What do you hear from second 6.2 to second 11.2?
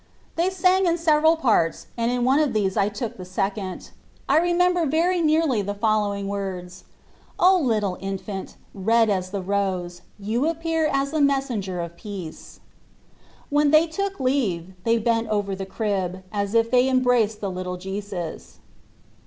words:" Oh, little infant, red as the rose, you appear as